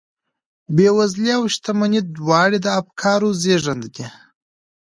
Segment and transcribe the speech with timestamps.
[0.75, 4.07] بېوزلي او شتمني دواړې د افکارو زېږنده دي